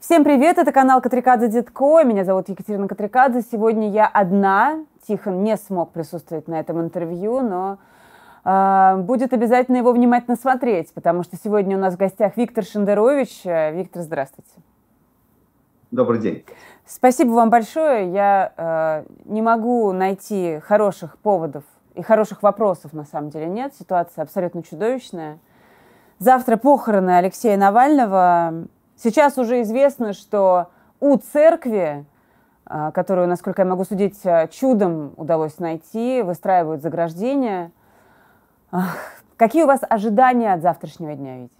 [0.00, 3.42] Всем привет, это канал Катрикадзе Дедко, меня зовут Екатерина Катрикадзе.
[3.42, 7.78] Сегодня я одна, Тихон не смог присутствовать на этом интервью, но
[8.44, 13.44] э, будет обязательно его внимательно смотреть, потому что сегодня у нас в гостях Виктор Шендерович.
[13.44, 14.52] Виктор, здравствуйте.
[15.90, 16.44] Добрый день.
[16.86, 18.12] Спасибо вам большое.
[18.12, 21.64] Я э, не могу найти хороших поводов
[21.96, 23.74] и хороших вопросов, на самом деле, нет.
[23.76, 25.40] Ситуация абсолютно чудовищная.
[26.20, 28.68] Завтра похороны Алексея Навального.
[29.00, 32.04] Сейчас уже известно, что у церкви,
[32.66, 37.70] а, которую, насколько я могу судить, а, чудом удалось найти, выстраивают заграждения.
[39.36, 41.52] Какие у вас ожидания от завтрашнего дня, Вить?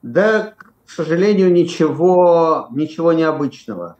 [0.00, 0.54] Да,
[0.86, 3.96] к сожалению, ничего, ничего необычного.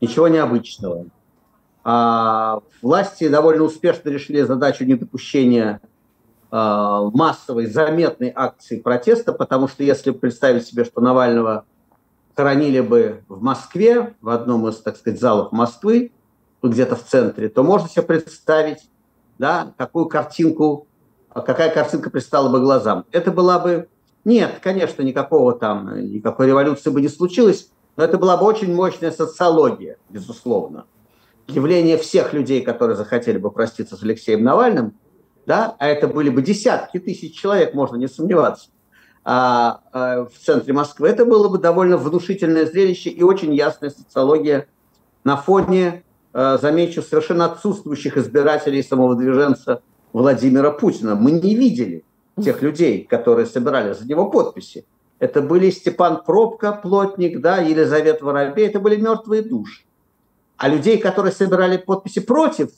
[0.00, 1.06] Ничего необычного.
[1.84, 5.80] А власти довольно успешно решили задачу недопущения
[6.50, 11.64] массовой, заметной акции протеста, потому что если представить себе, что Навального
[12.34, 16.12] хоронили бы в Москве, в одном из, так сказать, залов Москвы,
[16.62, 18.88] где-то в центре, то можно себе представить,
[19.38, 20.86] да, какую картинку,
[21.32, 23.04] какая картинка предстала бы глазам.
[23.12, 23.88] Это была бы...
[24.24, 29.10] Нет, конечно, никакого там, никакой революции бы не случилось, но это была бы очень мощная
[29.10, 30.86] социология, безусловно.
[31.46, 34.94] Явление всех людей, которые захотели бы проститься с Алексеем Навальным–
[35.48, 38.68] да, а это были бы десятки тысяч человек, можно не сомневаться,
[39.24, 44.68] а, а, в центре Москвы, это было бы довольно внушительное зрелище и очень ясная социология
[45.24, 49.80] на фоне, а, замечу, совершенно отсутствующих избирателей самого движенца
[50.12, 51.14] Владимира Путина.
[51.14, 52.04] Мы не видели
[52.42, 54.84] тех людей, которые собирали за него подписи.
[55.18, 59.84] Это были Степан Пробка, плотник, да, Елизавета Воробей, это были мертвые души.
[60.58, 62.68] А людей, которые собирали подписи против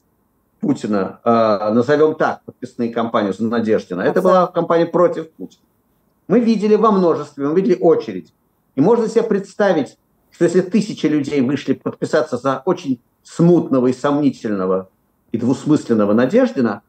[0.61, 5.63] Путина, э, назовем так, подписные кампанию за Надеждина, это была кампания против Путина.
[6.29, 8.33] Мы видели во множестве, мы видели очередь.
[8.77, 9.97] И можно себе представить,
[10.31, 14.89] что если тысячи людей вышли подписаться за очень смутного и сомнительного
[15.33, 16.83] и двусмысленного Надеждина,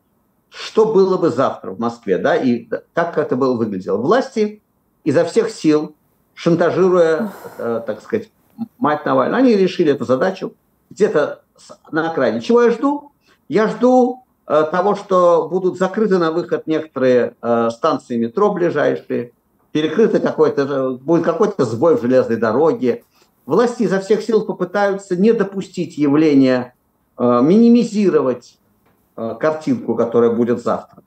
[0.50, 3.98] что было бы завтра в Москве, да, и как это было выглядело.
[3.98, 4.62] Власти
[5.04, 5.96] изо всех сил,
[6.34, 8.30] шантажируя, э, так сказать,
[8.78, 10.54] мать Навального, они решили эту задачу
[10.90, 11.44] где-то
[11.92, 12.42] на окраине.
[12.42, 13.11] Чего я жду?
[13.52, 19.34] Я жду э, того, что будут закрыты на выход некоторые э, станции метро ближайшие,
[19.74, 23.04] перекрыты какой-то, будет какой-то сбой в железной дороге.
[23.46, 26.76] Власти изо всех сил попытаются не допустить явления,
[27.18, 28.58] э, минимизировать
[29.18, 31.04] э, картинку, которая будет завтра.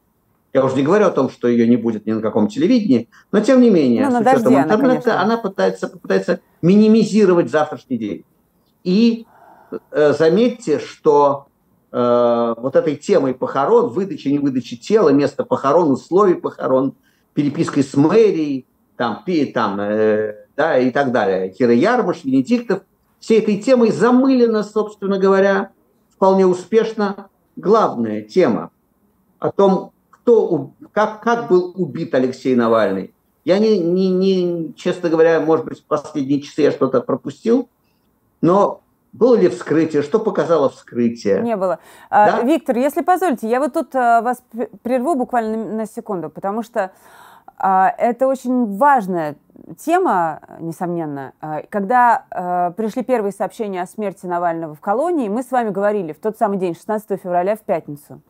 [0.53, 3.41] Я уже не говорю о том, что ее не будет ни на каком телевидении, но
[3.41, 8.25] тем не менее, ну, с учетом интернета, она, она пытается, пытается минимизировать завтрашний день.
[8.83, 9.25] И
[9.93, 11.47] э, заметьте, что
[11.95, 16.95] э, вот этой темой похорон, выдачи, не выдачи тела, место похорон, условий похорон,
[17.35, 18.67] перепиской с мэрией,
[18.97, 21.51] там, пи, там, э, да, и так далее.
[21.51, 22.83] Кира Ярмаш, Венедиктов.
[23.21, 25.71] Всей этой темой замылена, собственно говоря,
[26.11, 28.71] вполне успешно главная тема
[29.39, 33.15] о том, кто, как, как был убит Алексей Навальный.
[33.45, 37.69] Я не, не, не, честно говоря, может быть, в последние часы я что-то пропустил,
[38.41, 38.81] но
[39.15, 40.03] было ли вскрытие?
[40.03, 41.41] Что показало вскрытие?
[41.41, 41.79] Не было.
[42.11, 42.43] А, да?
[42.43, 44.43] Виктор, если позволите, я вот тут а, вас
[44.83, 46.91] прерву буквально на секунду, потому что
[47.57, 49.37] а, это очень важная
[49.79, 51.33] тема, несомненно.
[51.71, 56.37] Когда пришли первые сообщения о смерти Навального в колонии, мы с вами говорили в тот
[56.37, 58.21] самый день, 16 февраля, в пятницу.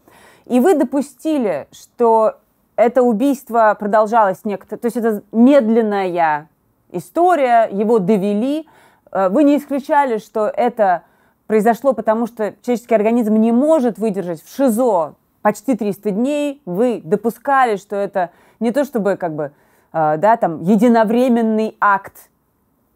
[0.44, 2.34] И вы допустили, что
[2.77, 6.49] это убийство продолжалось некто, то есть это медленная
[6.93, 8.69] история, его довели,
[9.15, 11.05] вы не исключали, что это
[11.47, 16.63] произошло потому, что человеческий организм не может выдержать в ШИЗО почти 300 дней.
[16.65, 18.31] Вы допускали, что это
[18.61, 19.53] не то чтобы как бы,
[19.93, 22.31] э, да, там, единовременный акт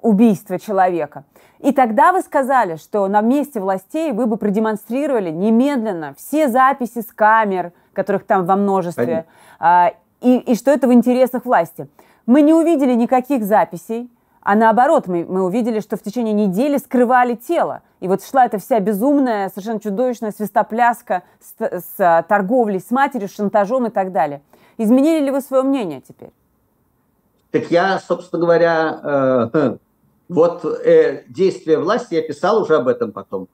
[0.00, 1.24] убийства человека.
[1.58, 7.12] И тогда вы сказали, что на месте властей вы бы продемонстрировали немедленно все записи с
[7.12, 9.26] камер, которых там во множестве,
[9.58, 11.88] а, и, и что это в интересах власти.
[12.26, 14.08] Мы не увидели никаких записей,
[14.48, 17.82] а наоборот, мы, мы увидели, что в течение недели скрывали тело.
[18.00, 23.28] И вот шла эта вся безумная, совершенно чудовищная свистопляска с, с а, торговлей с матерью,
[23.28, 24.40] с шантажом и так далее.
[24.78, 26.30] Изменили ли вы свое мнение теперь?
[27.50, 29.76] Так я, собственно говоря, э,
[30.30, 33.48] вот э, действия власти, я писал уже об этом потом,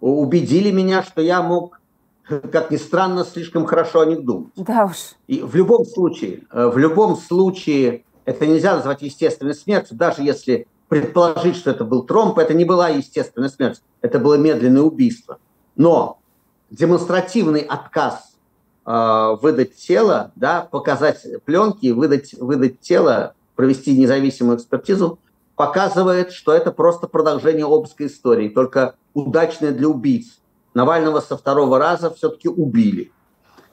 [0.00, 1.80] убедили меня, что я мог,
[2.50, 4.50] как ни странно, слишком хорошо о них думать.
[4.56, 5.14] Да уж.
[5.28, 10.66] И в любом случае, э, в любом случае, это нельзя назвать естественной смертью, даже если
[10.88, 15.38] предположить, что это был тромб, это не была естественная смерть, это было медленное убийство.
[15.76, 16.18] Но
[16.70, 18.36] демонстративный отказ
[18.86, 25.18] э, выдать тело, да, показать пленки, выдать, выдать тело, провести независимую экспертизу,
[25.54, 30.40] показывает, что это просто продолжение обской истории, только удачное для убийц.
[30.74, 33.12] Навального со второго раза все-таки убили.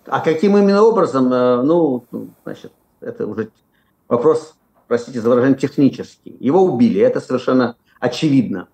[0.05, 2.03] А каким именно образом, э, ну,
[2.43, 3.49] значит, это уже
[4.07, 4.55] вопрос,
[4.87, 6.35] простите за выражение, технический.
[6.39, 8.67] Его убили, это совершенно очевидно.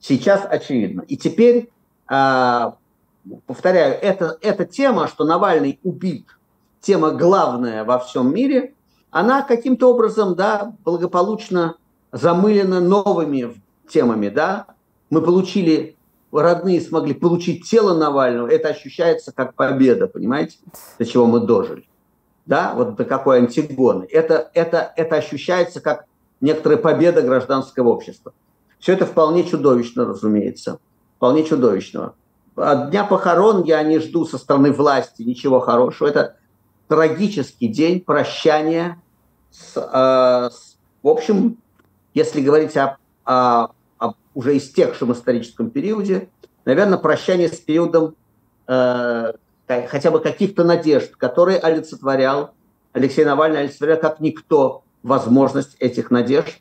[0.00, 1.02] Сейчас очевидно.
[1.02, 1.70] И теперь,
[2.06, 2.76] а,
[3.46, 6.26] повторяю, это, эта тема, что Навальный убит,
[6.80, 8.74] тема главная во всем мире,
[9.10, 11.76] она каким-то образом, да, благополучно
[12.12, 14.66] замылена новыми темами, да.
[15.10, 15.96] Мы получили,
[16.32, 20.58] родные смогли получить тело Навального, это ощущается как победа, понимаете,
[20.98, 21.86] до чего мы дожили.
[22.46, 24.06] Да, вот до какой антигоны.
[24.10, 26.06] Это, это, это ощущается как
[26.40, 28.32] некоторая победа гражданского общества.
[28.78, 30.78] Все это вполне чудовищно, разумеется.
[31.16, 32.14] Вполне чудовищного.
[32.54, 36.08] От дня похорон я не жду со стороны власти ничего хорошего.
[36.08, 36.36] Это
[36.88, 39.02] трагический день прощания
[39.50, 41.58] с, э, с в общем,
[42.14, 46.28] если говорить о, о, о уже истекшем историческом периоде,
[46.64, 48.16] наверное, прощание с периодом
[48.66, 49.32] э,
[49.66, 52.52] хотя бы каких-то надежд, которые олицетворял
[52.92, 56.58] Алексей Навальный, олицетворял как никто возможность этих надежд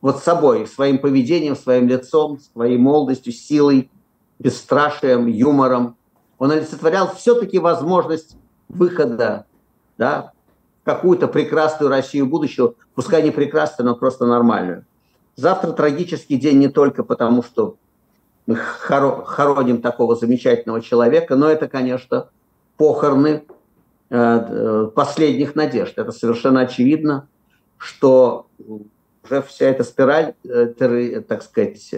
[0.00, 3.90] вот собой, своим поведением, своим лицом, своей молодостью, силой,
[4.38, 5.96] бесстрашием, юмором.
[6.38, 8.36] Он олицетворял все-таки возможность
[8.68, 9.46] выхода
[9.96, 10.32] да,
[10.82, 14.84] в какую-то прекрасную Россию будущего, пускай не прекрасную, но просто нормальную.
[15.34, 17.76] Завтра трагический день не только потому, что
[18.46, 22.28] мы хороним такого замечательного человека, но это, конечно,
[22.76, 23.42] похороны
[24.10, 25.98] э, э, последних надежд.
[25.98, 27.28] Это совершенно очевидно,
[27.76, 28.46] что
[29.24, 31.92] уже вся эта спираль, э, так сказать,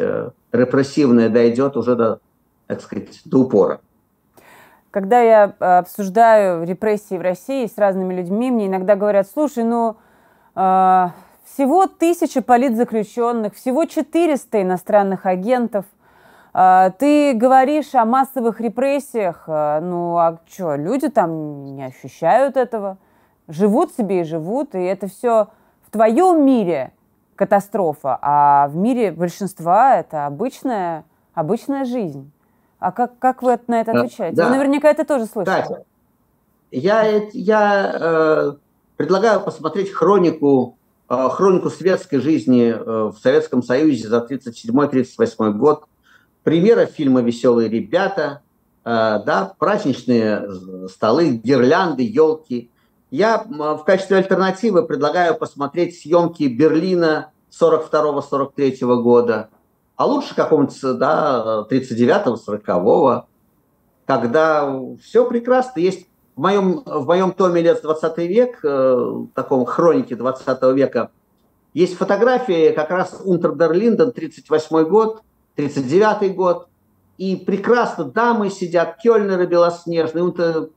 [0.52, 2.20] репрессивная дойдет уже до,
[2.66, 3.80] так сказать, до упора.
[4.90, 9.98] Когда я обсуждаю репрессии в России с разными людьми, мне иногда говорят, слушай, ну,
[10.54, 15.84] всего тысяча политзаключенных, всего 400 иностранных агентов.
[16.58, 22.98] Э, ты говоришь о массовых репрессиях, э, ну, а что, люди там не ощущают этого,
[23.46, 25.48] живут себе и живут, и это все
[25.86, 26.92] в твоем мире–
[27.38, 32.30] катастрофа, а в мире большинства это обычная, обычная жизнь.
[32.80, 34.36] А как, как вы на это отвечаете?
[34.36, 34.46] Да.
[34.46, 35.62] Вы наверняка это тоже слышали.
[35.62, 35.84] Кстати,
[36.72, 38.52] я, я э,
[38.96, 40.76] предлагаю посмотреть хронику,
[41.08, 45.84] э, хронику светской жизни э, в Советском Союзе за 37-38 год.
[46.42, 48.42] Примеры фильма «Веселые ребята»,
[48.84, 48.88] э,
[49.24, 50.48] да, праздничные
[50.88, 52.70] столы, гирлянды, елки–
[53.10, 59.48] я в качестве альтернативы предлагаю посмотреть съемки Берлина 42-43 года,
[59.96, 63.24] а лучше какого-нибудь да, 39-40,
[64.04, 65.80] когда все прекрасно.
[65.80, 66.06] Есть
[66.36, 71.10] в моем, в моем томе «Лет 20 век», э, таком хронике 20 века,
[71.72, 75.22] есть фотографии как раз Унтердерлинден, 38 год,
[75.58, 76.68] 39 год,
[77.18, 80.68] и прекрасно дамы сидят, кёльнеры белоснежные,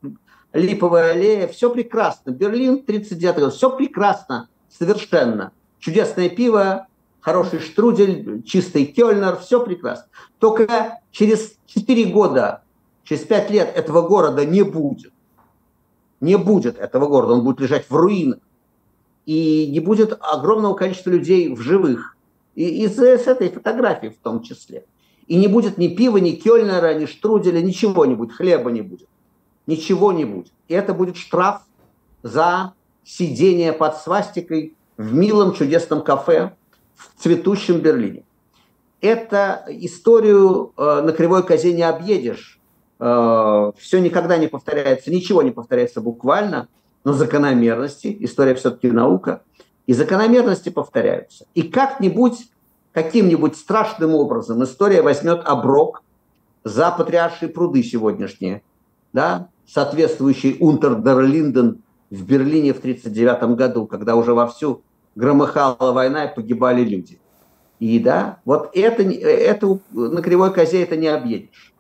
[0.53, 2.31] Липовая аллея, все прекрасно.
[2.31, 5.51] Берлин, 39 год, все прекрасно, совершенно.
[5.79, 6.87] Чудесное пиво,
[7.21, 10.07] хороший штрудель, чистый кёльнер, все прекрасно.
[10.39, 12.63] Только через 4 года,
[13.03, 15.13] через 5 лет этого города не будет.
[16.21, 18.39] Не будет этого города, он будет лежать в руинах.
[19.27, 22.17] И не будет огромного количества людей в живых.
[22.55, 24.85] И из этой фотографии в том числе.
[25.27, 29.07] И не будет ни пива, ни кёльнера, ни штруделя, ничего не будет, хлеба не будет
[29.67, 30.51] ничего не будет.
[30.67, 31.61] И это будет штраф
[32.23, 32.73] за
[33.03, 36.53] сидение под свастикой в милом чудесном кафе
[36.95, 38.23] в цветущем Берлине.
[38.99, 42.59] Это историю э, на кривой козе не объедешь.
[42.99, 46.67] Э, все никогда не повторяется, ничего не повторяется буквально,
[47.03, 49.41] но закономерности, история все-таки наука,
[49.87, 51.45] и закономерности повторяются.
[51.53, 52.49] И как-нибудь,
[52.93, 56.03] каким-нибудь страшным образом история возьмет оброк
[56.63, 58.61] за патриаршие пруды сегодняшние,
[59.13, 64.81] да, соответствующий Унтердерлинден в Берлине в 1939 году, когда уже вовсю
[65.15, 67.19] громыхала война и погибали люди.
[67.79, 71.73] И да, вот это, это на кривой козе это не объедешь.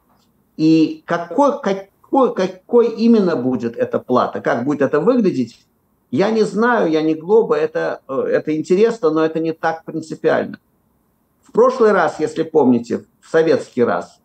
[0.57, 5.65] И какой, какой, какой именно будет эта плата, как будет это выглядеть,
[6.11, 10.59] я не знаю, я не глоба, это, это интересно, но это не так принципиально.
[11.41, 14.19] В прошлый раз, если помните, в советский раз,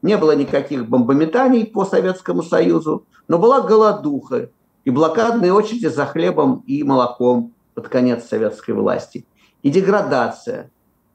[0.00, 4.50] не было никаких бомбометаний по Советскому Союзу, но была голодуха
[4.84, 9.26] и блокадные очереди за хлебом и молоком под конец советской власти,
[9.62, 10.70] и деградация.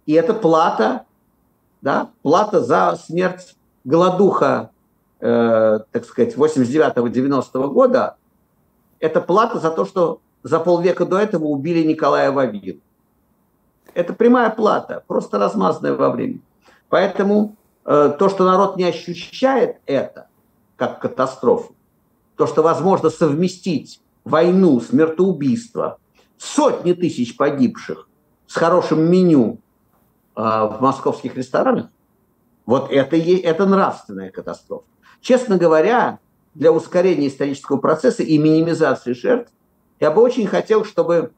[0.05, 1.05] И это плата,
[1.81, 4.71] да, плата за смерть голодуха,
[5.21, 8.17] э, так сказать, 89-90 года,
[8.99, 12.79] это плата за то, что за полвека до этого убили Николая Вавилова.
[13.93, 16.41] Это прямая плата, просто размазанная во времени.
[16.89, 20.27] Поэтому э, то, что народ не ощущает это
[20.75, 21.75] как катастрофу,
[22.35, 25.97] то, что возможно совместить войну, смертоубийство,
[26.37, 28.07] сотни тысяч погибших
[28.47, 29.59] с хорошим меню
[30.35, 31.87] э, в московских ресторанах,
[32.65, 34.85] вот это, это нравственная катастрофа.
[35.21, 36.19] Честно говоря,
[36.59, 39.49] для ускорения исторического процесса и минимизации жертв,
[40.01, 41.31] я бы очень хотел, чтобы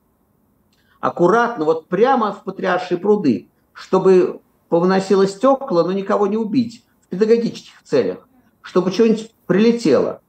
[1.00, 7.84] аккуратно, вот прямо в Патриаршие пруды, чтобы повыносило стекла, но никого не убить в педагогических
[7.84, 8.28] целях,
[8.64, 10.22] чтобы что-нибудь прилетело,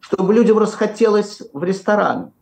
[0.00, 2.32] чтобы людям расхотелось в ресторан,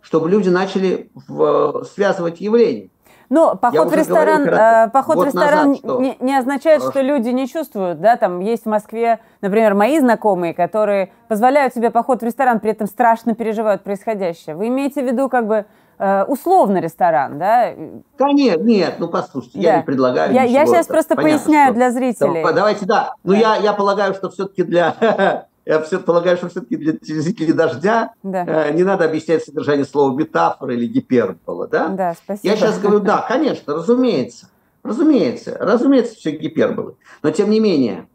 [0.00, 2.90] чтобы люди начали в, связывать явления.
[3.28, 7.28] Но поход в ресторан, говорил, э, поход в ресторан назад, не, не означает, что люди
[7.30, 12.24] не чувствуют, да, там есть в Москве, например, мои знакомые, которые позволяют себе поход в
[12.24, 14.54] ресторан, при этом страшно переживают происходящее.
[14.54, 15.66] Вы имеете в виду как бы
[15.98, 17.72] э, условно ресторан, да?
[18.16, 19.68] Конечно, нет, ну послушайте, да.
[19.68, 21.74] я не предлагаю Я, я сейчас просто Понятно, поясняю что...
[21.74, 22.44] для зрителей.
[22.54, 23.14] Давайте, да.
[23.24, 23.38] Ну да.
[23.38, 24.94] я, я полагаю, что все-таки для
[25.66, 28.68] я все полагаю, что все-таки для телезрителей «Дождя» да.
[28.68, 31.88] э, не надо объяснять содержание слова метафора или гипербола, да?
[31.88, 32.54] Да, спасибо.
[32.54, 34.48] Я сейчас говорю, да, конечно, разумеется,
[34.84, 36.94] разумеется, разумеется, все гиперболы.
[37.24, 38.06] Но, тем не менее,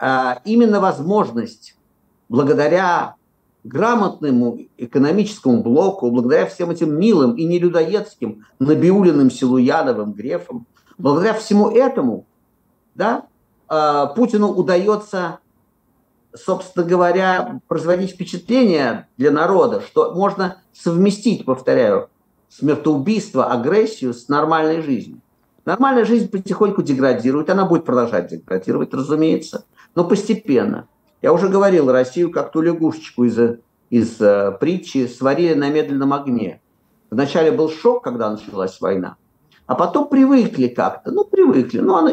[0.00, 1.76] э, именно возможность
[2.28, 3.14] благодаря
[3.62, 10.66] грамотному экономическому блоку, благодаря всем этим милым и нелюдоедским Набиулиным, Силуяновым, Грефам,
[10.98, 12.26] благодаря всему этому,
[12.96, 13.26] да,
[13.68, 15.38] э, Путину удается
[16.36, 22.08] собственно говоря, производить впечатление для народа, что можно совместить, повторяю,
[22.48, 25.20] смертоубийство, агрессию с нормальной жизнью.
[25.64, 29.64] Нормальная жизнь потихоньку деградирует, она будет продолжать деградировать, разумеется,
[29.94, 30.86] но постепенно.
[31.22, 33.36] Я уже говорил, Россию как ту лягушечку из,
[33.90, 36.60] из uh, притчи сварили на медленном огне.
[37.10, 39.16] Вначале был шок, когда началась война,
[39.66, 41.80] а потом привыкли как-то, ну привыкли.
[41.80, 42.12] Ну, она,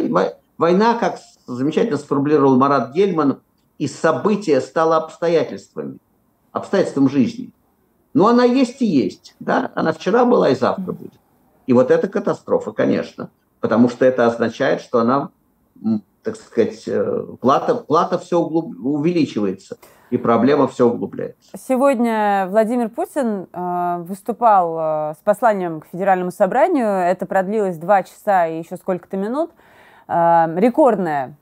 [0.57, 3.39] война, как замечательно сформулировал Марат Гельман,
[3.77, 5.97] из события стало обстоятельствами,
[6.51, 7.51] обстоятельством жизни.
[8.13, 9.35] Но она есть и есть.
[9.39, 9.71] Да?
[9.75, 11.13] Она вчера была и завтра будет.
[11.65, 13.29] И вот это катастрофа, конечно.
[13.59, 15.29] Потому что это означает, что она,
[16.21, 18.75] так сказать, э, плата, плата все углуб...
[18.83, 19.77] увеличивается.
[20.09, 21.57] И проблема все углубляется.
[21.57, 26.87] Сегодня Владимир Путин э, выступал э, с посланием к Федеральному собранию.
[26.87, 29.51] Это продлилось два часа и еще сколько-то минут.
[30.05, 31.35] Рекордное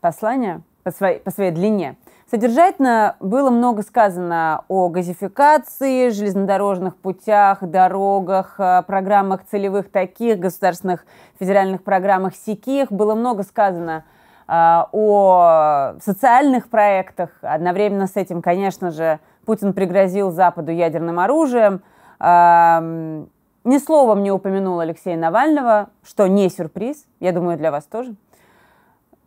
[0.00, 1.96] послание по своей, по своей длине.
[2.30, 11.04] Содержательно было много сказано о газификации, железнодорожных путях, дорогах, э, программах целевых таких, государственных
[11.38, 12.90] федеральных программах сяких.
[12.90, 14.04] Было много сказано
[14.48, 14.52] э,
[14.92, 17.30] о социальных проектах.
[17.42, 21.82] Одновременно с этим, конечно же, Путин пригрозил Западу ядерным оружием.
[22.18, 23.24] Э,
[23.64, 28.14] ни словом не упомянул Алексея Навального, что не сюрприз, я думаю, для вас тоже.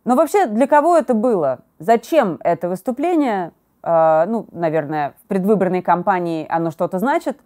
[0.06, 1.58] Но вообще, для кого это было?
[1.80, 3.52] Зачем это выступление?
[3.82, 7.36] Э, ну, наверное, в предвыборной кампании оно что-то значит,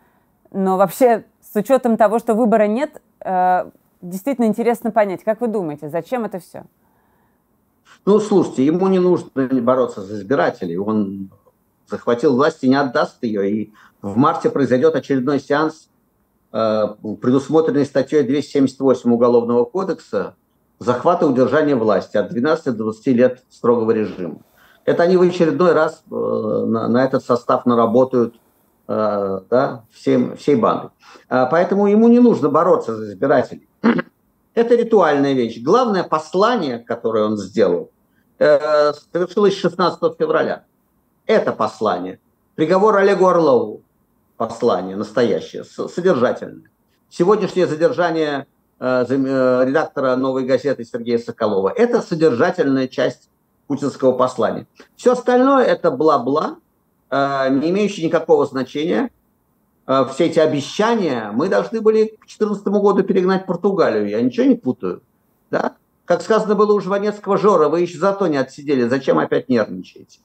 [0.53, 3.71] но вообще, с учетом того, что выбора нет, э,
[4.03, 6.65] действительно интересно понять, как вы думаете, зачем это все?
[8.05, 9.31] Ну, слушайте, ему не нужно
[9.63, 10.77] бороться за избирателей.
[10.77, 11.31] Он
[11.89, 13.51] захватил власть и не отдаст ее.
[13.51, 15.89] И в марте произойдет очередной сеанс,
[16.53, 16.89] э,
[17.23, 20.37] предусмотренный статьей 278 Уголовного кодекса,
[20.81, 24.39] захвата и удержания власти от 12 до 20 лет строгого режима.
[24.87, 28.35] Это они в очередной раз э, на, на этот состав наработают
[28.89, 30.91] э, да, всем, всей бандой.
[31.29, 33.69] Э, поэтому ему не нужно бороться за избирателей.
[34.55, 35.63] Это ритуальная вещь.
[35.63, 37.91] Главное послание, которое он сделал,
[38.39, 40.65] э, совершилось 16 февраля.
[41.27, 42.19] Это послание.
[42.55, 43.83] Приговор Олегу Орлову.
[44.39, 46.71] Послание настоящее, содержательное.
[47.11, 48.47] Сегодняшнее задержание
[48.81, 51.69] редактора «Новой газеты» Сергея Соколова.
[51.69, 53.29] Это содержательная часть
[53.67, 54.67] путинского послания.
[54.97, 56.57] Все остальное– это бла-бла,
[57.11, 59.11] э, не имеющее никакого значения.
[60.13, 64.09] Все эти обещания мы должны были к 2014 году перегнать Португалию.
[64.09, 65.03] Я ничего не путаю.
[65.51, 65.75] Да?
[66.05, 70.21] Как сказано было у Жванецкого Жора, вы еще зато не отсидели, зачем опять нервничаете?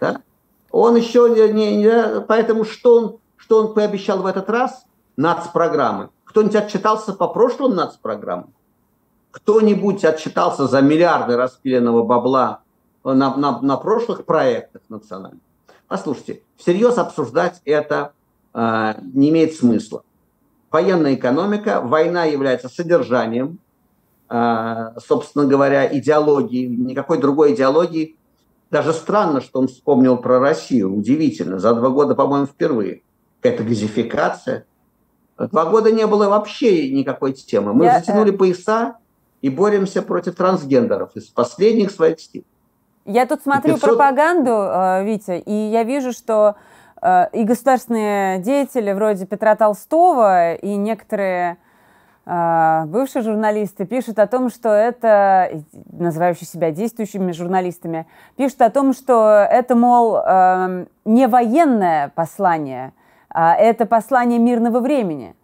[0.00, 0.22] Да?
[0.70, 2.20] Он еще не, не...
[2.22, 4.84] Поэтому что он, что он пообещал в этот раз?
[5.16, 6.10] Нацпрограммы.
[6.24, 8.52] Кто-нибудь отчитался по прошлым нацпрограммам?
[9.30, 12.60] Кто-нибудь отчитался за миллиарды распиленного бабла
[13.04, 15.40] на, на, на прошлых проектах национальных?
[15.86, 18.12] Послушайте, всерьез обсуждать это
[18.52, 20.02] э, не имеет смысла.
[20.72, 23.58] Военная экономика, война является содержанием,
[24.28, 28.16] э, собственно говоря, идеологии, никакой другой идеологии.
[28.72, 33.02] Даже странно, что он вспомнил про Россию, удивительно, за два года, по-моему, впервые.
[33.42, 34.66] Это газификация–
[35.38, 37.72] Два года не было вообще никакой темы.
[37.74, 38.36] Мы Я, затянули э...
[38.36, 38.96] пояса
[39.42, 42.44] и боремся против трансгендеров из последних своих сил.
[43.04, 43.90] Я тут смотрю 500...
[43.90, 46.54] пропаганду, э, Витя, и я вижу, что
[47.02, 51.58] э, и государственные деятели вроде Петра Толстого, и некоторые
[52.26, 55.60] бывшие журналисты пишут о том, что это,
[55.92, 60.14] называющие себя действующими журналистами, пишут о том, что это, мол,
[61.04, 62.94] не военное послание,
[63.34, 65.34] это послание мирного времени.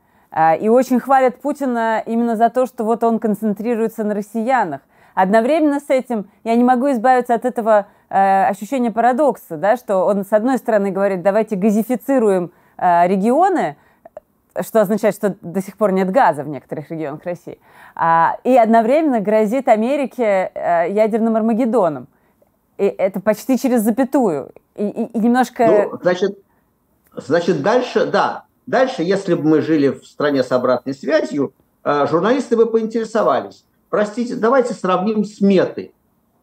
[0.61, 4.80] И очень хвалят Путина именно за то, что вот он концентрируется на россиянах.
[5.14, 10.25] Одновременно с этим я не могу избавиться от этого э, ощущения парадокса, да, что он,
[10.25, 13.76] с одной стороны, говорит, давайте газифицируем э, регионы,
[14.61, 17.59] что означает, что до сих пор нет газа в некоторых регионах России,
[17.94, 22.09] а, и одновременно грозит Америке э, ядерным Армагеддоном.
[22.78, 24.52] И это почти через запятую.
[24.75, 25.66] И, и, и немножко...
[25.66, 26.38] Ну, значит,
[27.14, 32.56] значит, дальше, да, дальше, если бы мы жили в стране с обратной связью, э, журналисты
[32.56, 35.92] бы поинтересовались, Простите, давайте сравним сметы.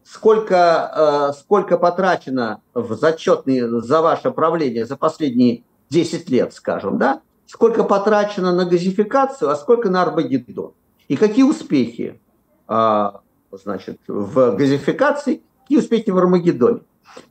[0.04, 7.20] Сколько, э, сколько потрачено в зачетные за ваше правление за последние 10 лет, скажем, да?
[7.46, 10.72] Сколько потрачено на газификацию, а сколько на Арбагеддон?
[11.08, 12.20] И какие успехи
[12.68, 13.10] э,
[13.52, 16.80] значит, в газификации, какие успехи в Армагеддоне?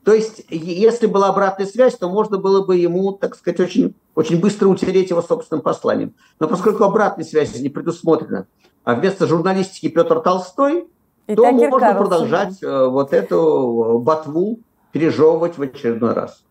[0.03, 4.39] То есть, если была обратная связь, то можно было бы ему, так сказать, очень, очень
[4.39, 6.15] быстро утереть его собственным посланием.
[6.39, 8.47] Но поскольку обратной связи не предусмотрено,
[8.83, 10.87] а вместо журналистики Петр Толстой,
[11.27, 11.97] и то можно Карлсон.
[11.97, 14.59] продолжать э, вот эту ботву
[14.93, 16.41] пережевывать в очередной раз.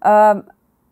[0.00, 0.44] А,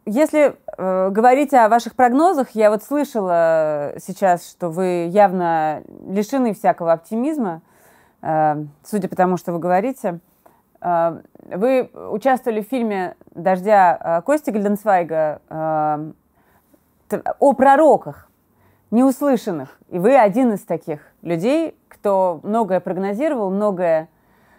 [0.07, 6.93] если э, говорить о ваших прогнозах, я вот слышала сейчас, что вы явно лишены всякого
[6.93, 7.63] оптимизма,
[8.21, 10.19] э, судя по тому, что вы говорите.
[10.85, 16.13] Э, вы участвовали в фильме «Дождя» э, Кости Гальденсвайга э,
[17.39, 18.29] о пророках
[18.91, 19.79] неуслышанных.
[19.89, 24.09] И вы один из таких людей, кто многое прогнозировал, многое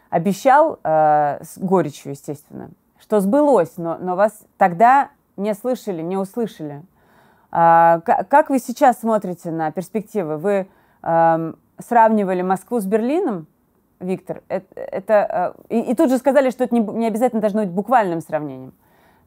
[0.09, 6.83] обещал, с горечью, естественно, что сбылось, но, но вас тогда не слышали, не услышали.
[7.51, 10.37] А, как вы сейчас смотрите на перспективы?
[10.37, 10.67] Вы
[11.01, 13.47] сравнивали Москву с Берлином,
[13.99, 14.41] Виктор?
[14.47, 17.71] Это, это, э, и, и тут же сказали, что это не, не обязательно должно быть
[17.71, 18.73] буквальным сравнением.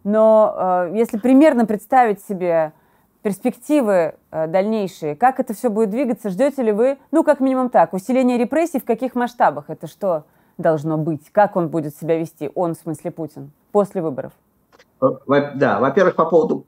[0.05, 2.73] Но э, если примерно представить себе
[3.23, 7.93] перспективы э, дальнейшие, как это все будет двигаться, ждете ли вы, ну, как минимум так,
[7.95, 10.25] усиление репрессий в каких масштабах, это что
[10.57, 14.33] должно быть, как он будет себя вести, он, в смысле Путин, после выборов?
[15.01, 16.65] Да, во-первых, по поводу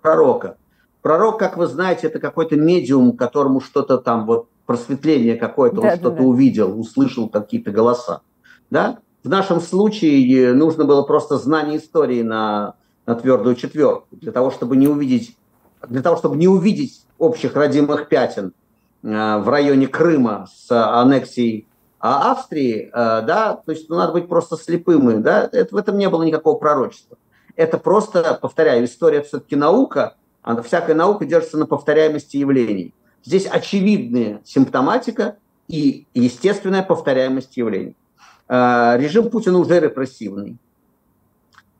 [0.00, 0.56] пророка.
[1.02, 5.88] Пророк, как вы знаете, это какой-то медиум, которому что-то там, вот просветление какое-то, да, он
[5.88, 6.22] да, что-то да.
[6.24, 8.20] увидел, услышал какие-то голоса.
[8.70, 8.98] Да?
[9.22, 12.74] В нашем случае нужно было просто знание истории на,
[13.06, 15.36] на твердую четверку, для того, чтобы не увидеть
[15.88, 18.52] для того, чтобы не увидеть общих родимых пятен
[19.02, 24.28] э, в районе Крыма с аннексией а, Австрии, э, да, то есть ну, надо быть
[24.28, 27.16] просто слепым, да, это, в этом не было никакого пророчества.
[27.54, 32.94] Это просто, повторяю, история все-таки наука, а всякая наука держится на повторяемости явлений.
[33.26, 35.36] Здесь очевидная симптоматика
[35.68, 37.96] и естественная повторяемость явлений.
[38.48, 40.56] Э, режим Путина уже репрессивный.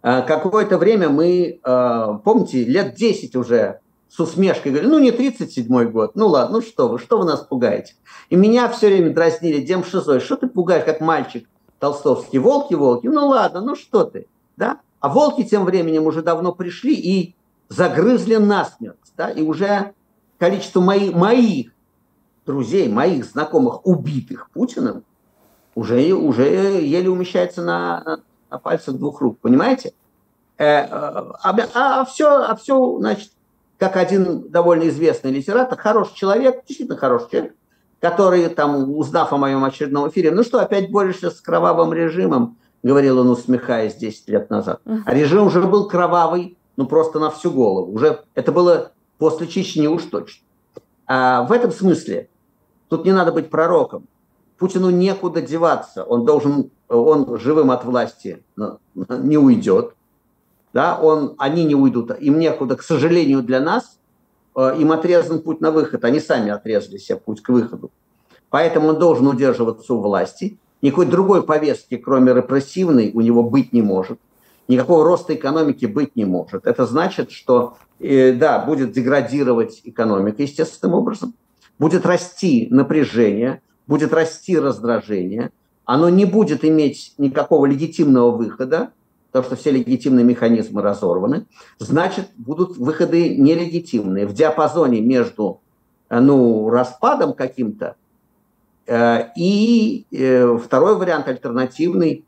[0.02, 6.28] Какое-то время мы, помните, лет 10 уже с усмешкой говорю, ну не 37-й год, ну
[6.28, 7.94] ладно, ну что вы, что вы нас пугаете?
[8.30, 13.26] И меня все время дразнили демшизой, что ты пугаешь, как мальчик толстовский, волки, волки, ну
[13.26, 14.80] ладно, ну что ты, да?
[15.00, 17.34] А волки тем временем уже давно пришли и
[17.68, 19.92] загрызли насмерть, да, и уже
[20.38, 21.72] количество моих, моих
[22.44, 25.04] друзей, моих знакомых, убитых Путиным,
[25.74, 28.20] уже, уже еле умещается на,
[28.50, 29.92] на пальцах двух рук, понимаете?
[30.58, 33.30] Э, э, а, а, а, все, а все, значит,
[33.78, 37.54] как один довольно известный литератор, хороший человек, действительно хороший человек,
[38.00, 43.18] который, там, узнав о моем очередном эфире, ну что, опять борешься с кровавым режимом, говорил
[43.18, 44.80] он, усмехаясь 10 лет назад.
[45.04, 47.92] А режим уже был кровавый, ну просто на всю голову.
[47.92, 50.44] Уже это было после Чечни уж точно.
[51.06, 52.28] А в этом смысле
[52.88, 54.06] тут не надо быть пророком.
[54.58, 56.02] Путину некуда деваться.
[56.04, 58.42] Он должен, он живым от власти
[58.94, 59.96] не уйдет
[60.76, 63.98] да, он, они не уйдут, им некуда, к сожалению для нас,
[64.54, 67.90] э, им отрезан путь на выход, они сами отрезали себе путь к выходу.
[68.50, 70.58] Поэтому он должен удерживаться у власти.
[70.82, 74.18] Никакой другой повестки, кроме репрессивной, у него быть не может.
[74.68, 76.66] Никакого роста экономики быть не может.
[76.66, 81.34] Это значит, что, э, да, будет деградировать экономика естественным образом,
[81.78, 85.52] будет расти напряжение, будет расти раздражение,
[85.84, 88.90] оно не будет иметь никакого легитимного выхода,
[89.30, 91.46] потому что все легитимные механизмы разорваны,
[91.78, 95.60] значит, будут выходы нелегитимные в диапазоне между
[96.08, 97.94] э, ну, распадом каким-то
[98.88, 100.06] э, и
[100.64, 102.24] второй вариант альтернативный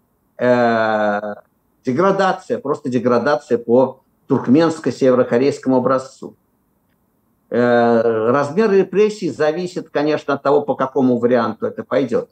[1.89, 6.35] деградация, просто деградация по туркменско-северокорейскому образцу.
[7.51, 12.29] Э, размер репрессий зависит, конечно, от того, по какому варианту это пойдет.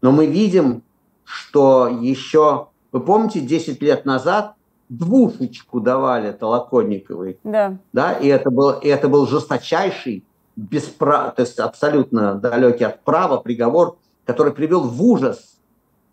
[0.00, 0.82] Но мы видим,
[1.24, 4.54] что еще, вы помните, 10 лет назад
[4.88, 7.38] двушечку давали Толоконниковой.
[7.44, 7.76] Да.
[7.92, 13.36] да и, это был, и это был жесточайший, бесправ, то есть абсолютно далекий от права
[13.36, 15.58] приговор, который привел в ужас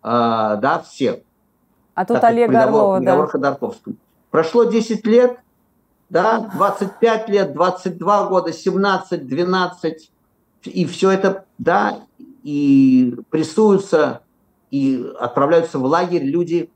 [0.03, 1.19] э, да, всех.
[1.95, 3.27] А тут Олега приговор, Орлова, да.
[3.27, 3.95] Ходорковскому.
[4.31, 5.37] Прошло 10 лет,
[6.09, 10.11] да, 25 лет, 22 года, 17, 12,
[10.63, 11.99] и все это, да,
[12.43, 14.21] и прессуются,
[14.71, 16.71] и отправляются в лагерь люди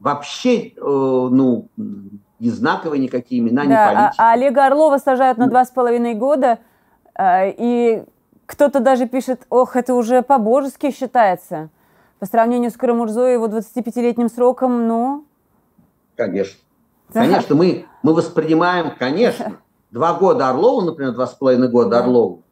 [0.00, 4.20] вообще, э, ну, не знаковые никакие имена, да, не политики.
[4.20, 6.58] А, а Олега Орлова сажают на два с половиной года,
[7.18, 8.04] э, и
[8.46, 11.70] кто-то даже пишет, ох, это уже по-божески считается.
[12.24, 15.26] По сравнению с Карамурзой его 25-летним сроком, ну...
[16.16, 16.58] Конечно.
[17.12, 19.58] Конечно, мы, мы воспринимаем, конечно,
[19.90, 21.98] два года Орлову, например, два с половиной года да.
[21.98, 22.42] Орлову,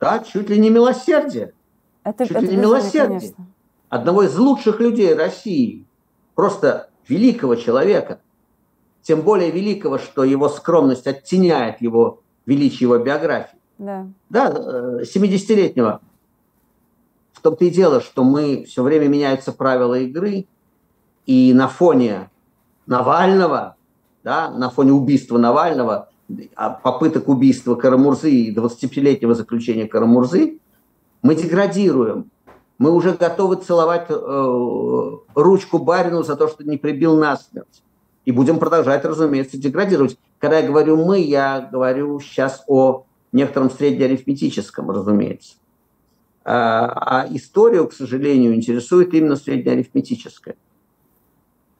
[0.00, 1.52] да, чуть ли не милосердие.
[2.02, 3.20] Это, чуть это ли не милосердие.
[3.20, 3.46] Конечно.
[3.88, 5.86] Одного из лучших людей России,
[6.34, 8.18] просто великого человека,
[9.02, 13.60] тем более великого, что его скромность оттеняет его величие его биографии.
[13.78, 14.08] Да.
[14.28, 14.50] Да,
[15.02, 16.00] 70-летнего.
[17.44, 20.46] Том-то и дело, что мы все время меняются правила игры,
[21.26, 22.30] и на фоне
[22.86, 23.76] Навального
[24.24, 26.08] да, на фоне убийства Навального,
[26.56, 30.58] а попыток убийства Карамурзы и 25-летнего заключения Карамурзы,
[31.22, 32.30] мы деградируем.
[32.78, 37.82] Мы уже готовы целовать э, ручку барину за то, что не прибил насмерть.
[38.24, 40.18] И будем продолжать, разумеется, деградировать.
[40.38, 45.56] Когда я говорю «мы», я говорю сейчас о некотором среднеарифметическом, разумеется.
[46.44, 50.56] А, а историю, к сожалению, интересует именно среднеарифметическое.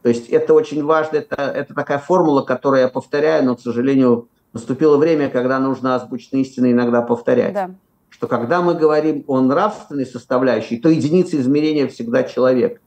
[0.03, 4.29] То есть это очень важно, это, это такая формула, которую я повторяю, но, к сожалению,
[4.53, 7.55] наступило время, когда нужно озвученные истины иногда повторять.
[7.55, 7.70] Да.
[8.09, 12.81] Что когда мы говорим о нравственной составляющей, то единица измерения всегда человек.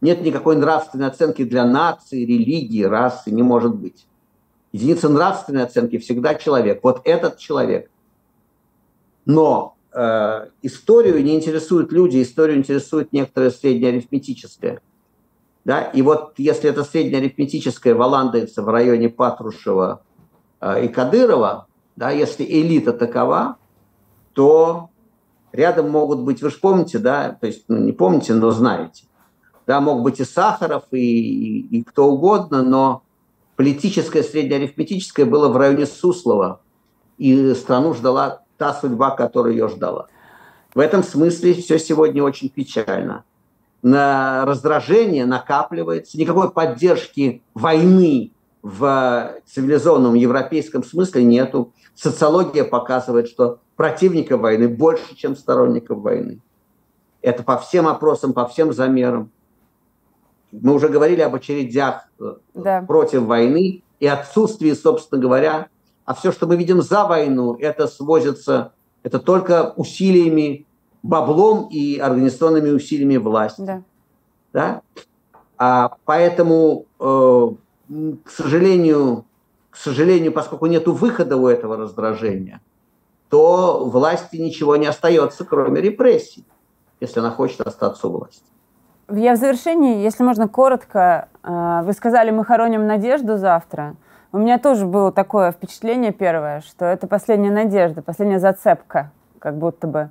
[0.00, 4.06] Нет никакой нравственной оценки для нации, религии, расы, не может быть.
[4.72, 6.80] Единица нравственной оценки всегда человек.
[6.82, 7.90] Вот этот человек.
[9.26, 14.80] Но э, историю не интересуют люди, историю интересует некоторое среднеарифметическое.
[15.64, 15.82] Да?
[15.82, 20.02] И вот если это среднеарифметическое валандается в районе Патрушева
[20.60, 23.56] э, и Кадырова, да, если элита такова,
[24.32, 24.90] то
[25.52, 29.04] рядом могут быть, вы же помните, да, то есть, ну, не помните, но знаете,
[29.66, 33.02] да, мог быть и Сахаров, и, и, и кто угодно, но
[33.56, 36.60] политическое среднеарифметическое было в районе Суслова,
[37.16, 40.06] и страну ждала та судьба, которая ее ждала.
[40.74, 43.24] В этом смысле все сегодня очень печально
[43.84, 51.74] на раздражение накапливается, никакой поддержки войны в цивилизованном европейском смысле нету.
[51.94, 56.40] Социология показывает, что противников войны больше, чем сторонников войны.
[57.20, 59.30] Это по всем опросам, по всем замерам.
[60.50, 62.80] Мы уже говорили об очередях э, да.
[62.80, 65.68] против войны и отсутствии, собственно говоря.
[66.04, 70.66] А все, что мы видим за войну, это свозится, это только усилиями
[71.02, 73.62] баблом и организационными усилиями власти.
[73.62, 73.82] Да.
[74.52, 74.82] Да?
[75.58, 77.48] А, поэтому, э,
[78.24, 79.24] к сожалению,
[79.70, 82.60] к сожалению, поскольку нет выхода у этого раздражения,
[83.28, 86.44] то власти ничего не остается, кроме репрессий,
[87.00, 88.44] если она хочет остаться у власти.
[89.10, 93.96] Я в завершении, если можно коротко, э, вы сказали, мы хороним надежду завтра.
[94.34, 99.86] У меня тоже было такое впечатление первое, что это последняя надежда, последняя зацепка, как будто
[99.86, 100.10] бы.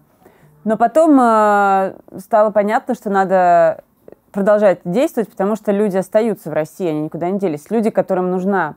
[0.64, 3.84] Но потом э, стало понятно, что надо
[4.32, 7.70] продолжать действовать, потому что люди остаются в России, они никуда не делись.
[7.70, 8.76] Люди, которым нужна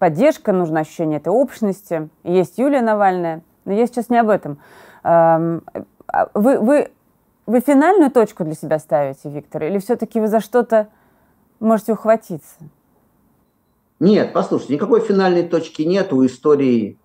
[0.00, 2.08] поддержка, нужно ощущение этой общности.
[2.24, 4.58] Есть Юлия Навальная, но я сейчас не об этом.
[5.04, 5.38] А
[6.34, 6.90] вы, вы,
[7.46, 10.88] вы финальную точку для себя ставите, Виктор, или все-таки вы за что-то
[11.60, 12.56] можете ухватиться?
[14.00, 16.96] Нет, послушайте, никакой финальной точки нет у истории.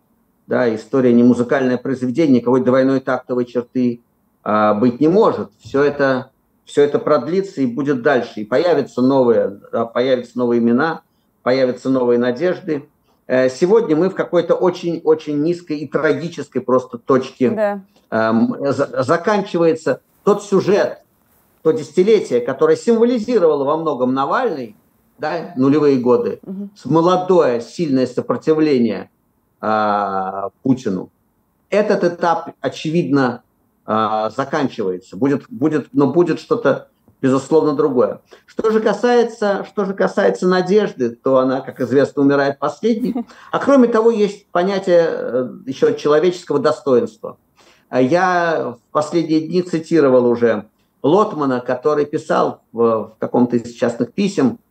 [0.47, 4.01] Да, история не музыкальное произведение, никакой двойной тактовой черты
[4.43, 5.49] а, быть не может.
[5.59, 6.31] Все это,
[6.65, 8.41] все это продлится и будет дальше.
[8.41, 11.01] И появятся новые, да, появятся новые имена,
[11.43, 12.87] появятся новые надежды.
[13.27, 17.49] Э, сегодня мы в какой-то очень-очень низкой и трагической просто точке.
[17.49, 17.81] Да.
[18.11, 20.99] Эм, заканчивается тот сюжет,
[21.63, 24.75] то десятилетие, которое символизировало во многом Навальный,
[25.17, 26.69] да, нулевые годы, угу.
[26.85, 29.09] молодое, сильное сопротивление
[29.61, 31.09] э, Путину.
[31.69, 33.43] Этот этап, очевидно,
[33.87, 35.15] э, заканчивается.
[35.15, 36.89] Будет, будет, но будет что-то,
[37.21, 38.21] безусловно, другое.
[38.45, 43.15] Что же, касается, что же касается надежды, то она, как известно, умирает последней.
[43.51, 47.37] А кроме того, есть понятие э, еще человеческого достоинства.
[47.91, 50.65] Я в последние дни цитировал уже
[51.03, 54.64] Лотмана, который писал в, в каком-то из частных писем а,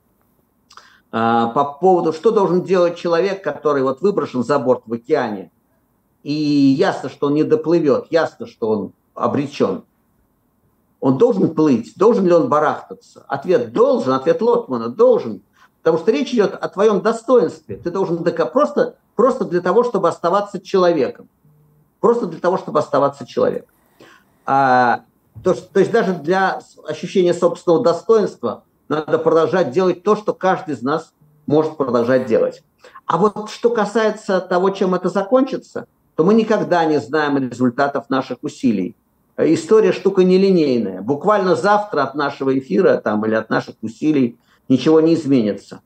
[1.15, 5.53] по поводу, что должен делать человек, который вот выброшен за борт в океане.
[6.25, 9.85] И ясно, что он не доплывет, ясно, что он обречен.
[10.99, 13.25] Он должен плыть, должен ли он барахтаться?
[13.29, 15.43] Ответ должен, ответ Лотмана должен.
[15.83, 17.77] Потому что речь идет о твоем достоинстве.
[17.77, 21.29] Ты должен просто, просто для того, чтобы оставаться человеком.
[22.01, 23.69] Просто для того, чтобы оставаться человеком.
[24.47, 25.03] А,
[25.45, 30.83] то, то есть даже для ощущения собственного достоинства надо продолжать делать то, что каждый из
[30.83, 31.13] нас
[31.47, 32.63] может продолжать делать.
[33.07, 38.39] А вот что касается того, чем это закончится, то мы никогда не знаем результатов наших
[38.43, 38.97] усилий.
[39.37, 41.03] История штука нелинейная.
[41.03, 45.81] Буквально завтра от нашего эфира там, или от наших усилий ничего не изменится.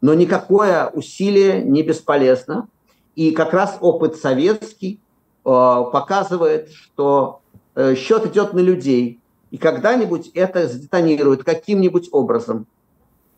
[0.00, 2.68] Но никакое усилие не бесполезно.
[3.16, 5.00] И как раз опыт советский
[5.44, 7.40] э, показывает, что
[7.74, 9.20] э, счет идет на людей,
[9.52, 12.66] и когда-нибудь это сдетонирует каким-нибудь образом.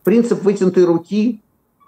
[0.05, 1.41] Принцип вытянутой руки,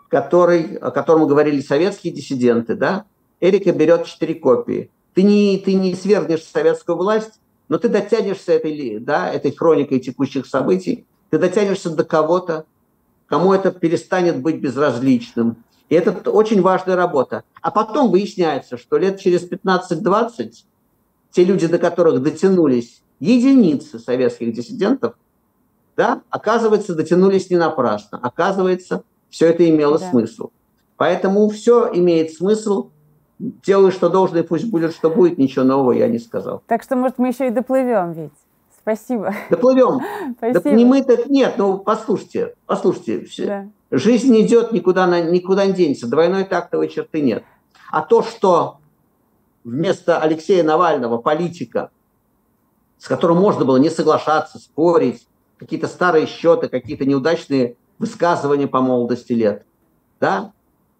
[0.09, 3.05] который, о котором говорили советские диссиденты, да,
[3.39, 4.91] Эрика берет четыре копии.
[5.13, 10.45] Ты не, ты не свергнешь советскую власть, но ты дотянешься этой, да, этой хроникой текущих
[10.45, 12.65] событий, ты дотянешься до кого-то,
[13.27, 15.63] кому это перестанет быть безразличным.
[15.87, 17.45] И это очень важная работа.
[17.61, 20.51] А потом выясняется, что лет через 15-20
[21.31, 25.15] те люди, до которых дотянулись единицы советских диссидентов,
[25.95, 28.19] да, оказывается, дотянулись не напрасно.
[28.21, 30.09] Оказывается, все это имело да.
[30.09, 30.51] смысл.
[30.95, 32.89] Поэтому все имеет смысл.
[33.39, 35.37] Делай, что должно, и пусть будет, что будет.
[35.37, 36.63] Ничего нового я не сказал.
[36.67, 38.31] Так что, может, мы еще и доплывем ведь.
[38.79, 39.33] Спасибо.
[39.49, 39.99] Доплывем.
[40.37, 40.61] Спасибо.
[40.61, 43.25] Да, не мы так нет, ну послушайте, послушайте.
[43.25, 43.45] Все.
[43.45, 43.67] Да.
[43.91, 46.07] Жизнь идет никуда, никуда не денется.
[46.07, 47.43] Двойной тактовой черты нет.
[47.91, 48.77] А то, что
[49.63, 51.89] вместо Алексея Навального политика
[52.97, 59.33] с которым можно было не соглашаться, спорить, какие-то старые счеты, какие-то неудачные высказывания по молодости
[59.33, 59.65] лет.
[60.19, 60.51] Да?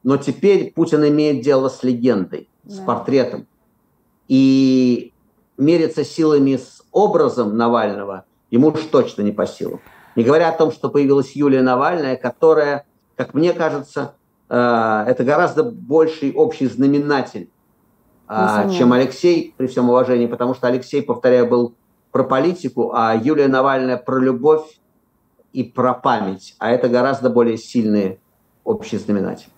[0.04, 2.76] Но теперь Путин имеет дело с легендой, да.
[2.76, 3.48] с портретом.
[4.28, 5.14] И
[5.58, 9.82] мериться силами с образом Навального ему уж точно не по силам.
[10.16, 14.16] Не говоря о том, что появилась Юлия Навальная, которая, как мне кажется,
[14.50, 17.50] э, это гораздо больший общий знаменатель,
[18.28, 21.76] э, чем Алексей, при всем уважении, потому что Алексей, повторяю, был
[22.12, 24.80] про политику, а Юлия Навальная про любовь
[25.54, 26.56] и про память.
[26.60, 28.20] А это гораздо более сильные
[28.64, 29.50] общие знаменатели.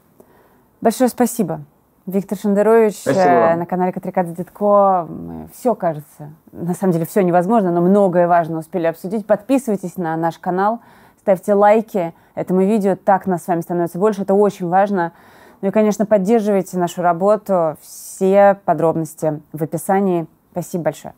[0.82, 1.62] Большое спасибо.
[2.06, 5.08] Виктор Шендерович э, на канале Катрикадзе Дедко.
[5.54, 6.32] Все кажется.
[6.52, 9.28] На самом деле все невозможно, но многое важно успели обсудить.
[9.28, 10.80] Подписывайтесь на наш канал,
[11.20, 12.96] ставьте лайки этому видео.
[12.96, 14.24] Так нас с вами становится больше.
[14.24, 15.14] Это очень важно.
[15.62, 17.78] Ну и, конечно, поддерживайте нашу работу.
[17.82, 20.26] Все подробности в описании.
[20.52, 21.14] Спасибо большое.